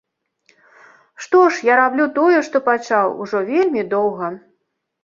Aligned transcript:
Што 1.25 1.43
ж, 1.51 1.67
я 1.73 1.77
раблю 1.81 2.09
тое, 2.17 2.37
што 2.49 2.65
пачаў, 2.69 3.17
ужо 3.23 3.47
вельмі 3.53 3.89
доўга. 3.95 4.37